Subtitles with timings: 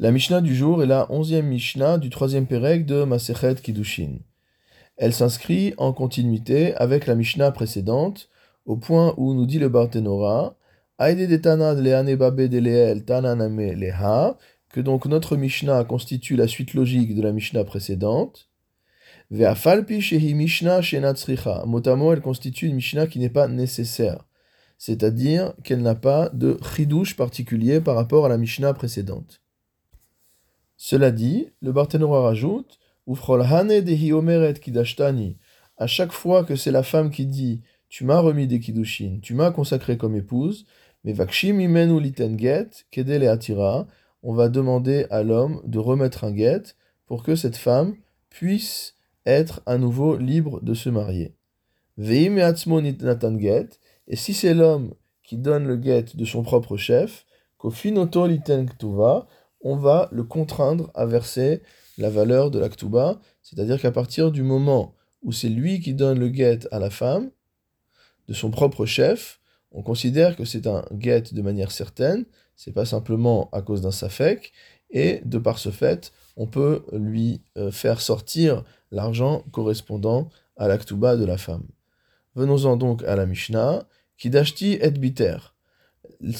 [0.00, 4.18] La Mishnah du jour est la onzième Mishnah du troisième Pérec de Masechet Kiddushin.
[4.96, 8.28] Elle s'inscrit en continuité avec la Mishnah précédente,
[8.66, 10.56] au point où nous dit le Barthénora,
[10.98, 11.20] que
[14.80, 18.48] donc notre Mishnah constitue la suite logique de la Mishnah précédente.
[19.30, 20.80] Ve'afalpi shehi Mishnah.
[21.66, 24.26] Motamo, elle constitue une Mishnah qui n'est pas nécessaire,
[24.76, 29.43] c'est-à-dire qu'elle n'a pas de chidouche particulier par rapport à la Mishnah précédente.
[30.76, 32.78] Cela dit, le Barthénora rajoute.
[35.76, 39.34] À chaque fois que c'est la femme qui dit Tu m'as remis des kiddushin, tu
[39.34, 40.64] m'as consacré comme épouse,
[41.04, 41.14] mais
[42.90, 43.86] kedele atira,
[44.22, 46.62] on va demander à l'homme de remettre un get
[47.06, 47.94] pour que cette femme
[48.30, 48.94] puisse
[49.26, 51.34] être à nouveau libre de se marier.
[51.98, 52.30] Et
[54.16, 57.26] si c'est l'homme qui donne le get de son propre chef,
[57.58, 58.26] kofinoto
[59.64, 61.62] on va le contraindre à verser
[61.98, 66.28] la valeur de l'actuba, c'est-à-dire qu'à partir du moment où c'est lui qui donne le
[66.28, 67.30] guet à la femme,
[68.28, 69.40] de son propre chef,
[69.72, 73.90] on considère que c'est un guet de manière certaine, c'est pas simplement à cause d'un
[73.90, 74.52] safek,
[74.90, 81.16] et de par ce fait, on peut lui euh, faire sortir l'argent correspondant à l'actuba
[81.16, 81.66] de la femme.
[82.34, 83.86] Venons-en donc à la Mishnah,
[84.18, 85.53] Kidashti et biter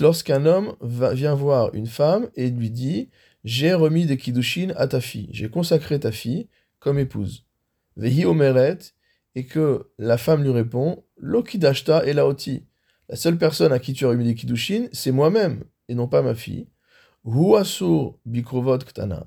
[0.00, 3.10] lorsqu'un homme vient voir une femme et lui dit
[3.44, 7.44] J'ai remis des kiddushin à ta fille, j'ai consacré ta fille comme épouse.
[7.96, 8.78] Vehi omeret,
[9.34, 12.64] et que la femme lui répond Lokidashta et laoti.
[13.08, 16.22] La seule personne à qui tu as remis des kiddushin, c'est moi-même, et non pas
[16.22, 16.68] ma fille.
[17.24, 19.26] Huasu bikrovot ktana.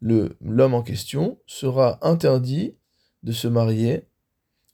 [0.00, 2.74] L'homme en question sera interdit
[3.22, 4.08] de se marier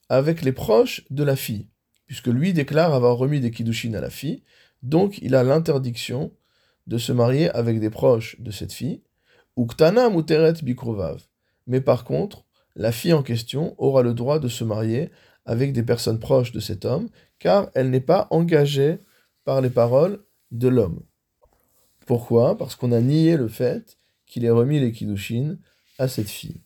[0.09, 1.69] avec les proches de la fille,
[2.07, 4.43] puisque lui déclare avoir remis des kiddushin à la fille,
[4.83, 6.33] donc, il a l'interdiction
[6.87, 9.03] de se marier avec des proches de cette fille,
[10.63, 11.23] Bikrovav.
[11.67, 12.45] Mais par contre,
[12.77, 15.11] la fille en question aura le droit de se marier
[15.45, 18.99] avec des personnes proches de cet homme, car elle n'est pas engagée
[19.45, 21.01] par les paroles de l'homme.
[22.07, 22.57] Pourquoi?
[22.57, 25.57] Parce qu'on a nié le fait qu'il ait remis les Kiddushin
[25.99, 26.63] à cette fille.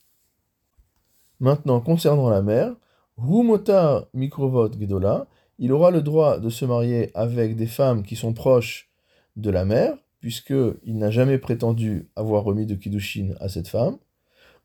[1.40, 2.76] Maintenant, concernant la mère,
[3.18, 5.26] Humota Mikrovot Gedola,
[5.62, 8.90] il aura le droit de se marier avec des femmes qui sont proches
[9.36, 13.98] de la mère, puisqu'il n'a jamais prétendu avoir remis de Kiddushin à cette femme.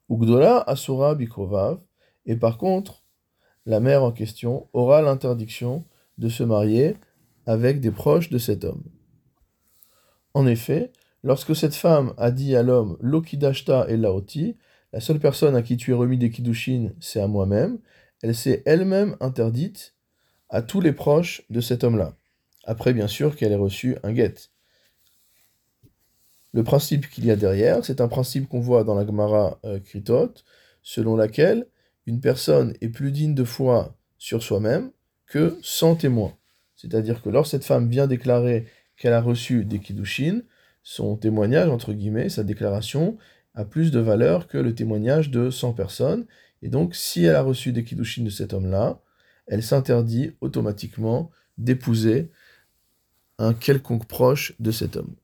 [0.10, 1.78] Ugdola Asura Bikrovav,
[2.26, 3.04] et par contre,
[3.68, 5.86] la mère en question aura l'interdiction
[6.18, 6.96] de se marier
[7.46, 8.84] avec des proches de cet homme.
[10.34, 10.92] En effet,
[11.22, 14.58] lorsque cette femme a dit à l'homme Lokidashta et Laoti,
[14.94, 17.78] la seule personne à qui tu es remis des Kiddushin, c'est à moi-même,
[18.24, 19.94] elle s'est elle-même interdite
[20.50, 22.14] à tous les proches de cet homme-là.
[22.64, 24.36] Après, bien sûr, qu'elle ait reçu un guet.
[26.54, 29.80] Le principe qu'il y a derrière, c'est un principe qu'on voit dans la Gemara euh,
[29.80, 30.34] Kritot,
[30.82, 31.68] selon laquelle
[32.06, 34.92] une personne est plus digne de foi sur soi-même
[35.28, 36.34] que sans témoin.
[36.76, 38.66] C'est-à-dire que lorsque cette femme vient déclarer
[38.96, 40.42] qu'elle a reçu des kiddushin,
[40.84, 43.18] son témoignage, entre guillemets, sa déclaration,
[43.54, 46.26] a plus de valeur que le témoignage de 100 personnes.
[46.62, 49.02] Et donc, si elle a reçu des kiddushin de cet homme-là,
[49.48, 52.32] elle s'interdit automatiquement d'épouser
[53.40, 55.16] un quelconque proche de cet homme.